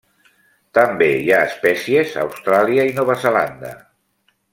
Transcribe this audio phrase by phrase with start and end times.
[0.77, 3.75] També hi ha espècies a Austràlia i Nova Zelanda.